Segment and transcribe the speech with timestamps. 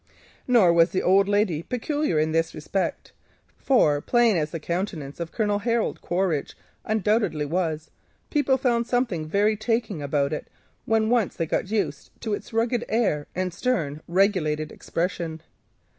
[0.47, 3.11] Nor was the old lady peculiar in this respect,
[3.55, 7.91] for plain as the countenance of Colonel Harold Quaritch undoubtedly was,
[8.31, 10.47] people found something very taking about it,
[10.85, 11.59] when once they became
[11.89, 15.39] accustomed to its rugged air and stern regulated expression.